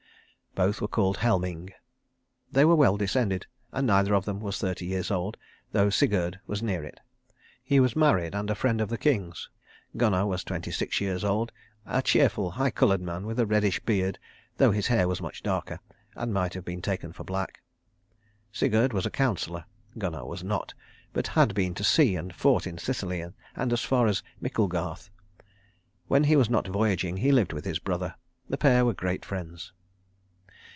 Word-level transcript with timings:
Both 0.53 0.81
were 0.81 0.89
called 0.89 1.19
Helming. 1.19 1.71
They 2.51 2.65
were 2.65 2.75
well 2.75 2.97
descended, 2.97 3.47
and 3.71 3.87
neither 3.87 4.13
of 4.13 4.25
them 4.25 4.41
was 4.41 4.57
thirty 4.57 4.85
years 4.85 5.09
old, 5.09 5.37
though 5.71 5.89
Sigurd 5.89 6.41
was 6.45 6.61
near 6.61 6.83
it. 6.83 6.99
He 7.63 7.79
was 7.79 7.95
married 7.95 8.35
and 8.35 8.49
a 8.49 8.55
friend 8.55 8.81
of 8.81 8.89
the 8.89 8.97
King's. 8.97 9.47
Gunnar 9.95 10.25
was 10.27 10.43
twenty 10.43 10.69
six 10.69 10.99
years 10.99 11.23
old, 11.23 11.53
a 11.85 12.01
cheerful 12.01 12.51
high 12.51 12.69
coloured 12.69 12.99
man 12.99 13.25
with 13.25 13.39
a 13.39 13.45
reddish 13.45 13.79
beard, 13.85 14.19
though 14.57 14.71
his 14.71 14.87
hair 14.87 15.07
was 15.07 15.21
much 15.21 15.41
darker, 15.41 15.79
and 16.17 16.33
might 16.33 16.53
have 16.53 16.65
been 16.65 16.81
taken 16.81 17.13
for 17.13 17.23
black. 17.23 17.61
Sigurd 18.51 18.91
was 18.91 19.05
a 19.05 19.09
councillor, 19.09 19.63
Gunnar 19.97 20.25
was 20.25 20.43
not, 20.43 20.73
but 21.13 21.27
had 21.27 21.55
been 21.55 21.73
to 21.75 21.83
sea, 21.85 22.17
and 22.17 22.35
fought 22.35 22.67
in 22.67 22.77
Sicily, 22.77 23.23
and 23.55 23.71
as 23.71 23.83
far 23.85 24.05
as 24.05 24.21
Micklegarth. 24.41 25.11
When 26.09 26.25
he 26.25 26.35
was 26.35 26.49
not 26.49 26.67
voyaging 26.67 27.15
he 27.19 27.31
lived 27.31 27.53
with 27.53 27.63
his 27.63 27.79
brother. 27.79 28.15
The 28.49 28.57
pair 28.57 28.83
were 28.83 28.93
great 28.93 29.23
friends. 29.23 29.71